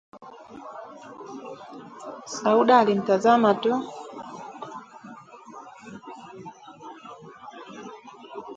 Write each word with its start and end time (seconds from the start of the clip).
Sauda 2.35 2.73
alimtazama 2.77 3.51
tu 3.61 3.71